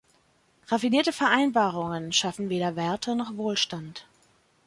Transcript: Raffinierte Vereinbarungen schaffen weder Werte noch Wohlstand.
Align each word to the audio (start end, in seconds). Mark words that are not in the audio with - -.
Raffinierte 0.65 1.13
Vereinbarungen 1.13 2.11
schaffen 2.11 2.49
weder 2.49 2.75
Werte 2.75 3.15
noch 3.15 3.37
Wohlstand. 3.37 4.07